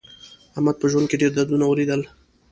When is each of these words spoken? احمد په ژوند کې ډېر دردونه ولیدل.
احمد 0.55 0.75
په 0.79 0.85
ژوند 0.91 1.07
کې 1.09 1.19
ډېر 1.21 1.31
دردونه 1.37 1.65
ولیدل. 1.67 2.01